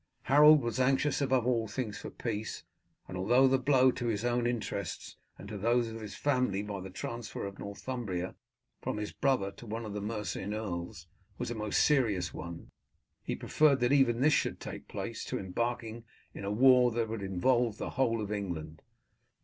Harold 0.23 0.63
was 0.63 0.79
anxious 0.79 1.21
above 1.21 1.45
all 1.45 1.67
things 1.67 1.99
for 1.99 2.09
peace, 2.09 2.63
and 3.07 3.15
although 3.15 3.47
the 3.47 3.59
blow 3.59 3.91
to 3.91 4.07
his 4.07 4.25
own 4.25 4.47
interests 4.47 5.15
and 5.37 5.47
to 5.47 5.59
those 5.59 5.89
of 5.89 6.01
his 6.01 6.15
family, 6.15 6.63
by 6.63 6.81
the 6.81 6.89
transfer 6.89 7.45
of 7.45 7.59
Northumbria 7.59 8.33
from 8.81 8.97
his 8.97 9.11
brother 9.11 9.51
to 9.51 9.67
one 9.67 9.85
of 9.85 9.93
the 9.93 10.01
Mercian 10.01 10.55
earls, 10.55 11.05
was 11.37 11.51
a 11.51 11.53
most 11.53 11.83
serious 11.85 12.33
one, 12.33 12.71
he 13.21 13.35
preferred 13.35 13.79
that 13.81 13.93
even 13.93 14.21
this 14.21 14.33
should 14.33 14.59
take 14.59 14.87
place 14.87 15.23
to 15.25 15.37
embarking 15.37 16.03
in 16.33 16.43
a 16.45 16.51
war 16.51 16.89
that 16.89 17.07
would 17.07 17.21
involve 17.21 17.77
the 17.77 17.91
whole 17.91 18.21
of 18.21 18.31
England. 18.31 18.81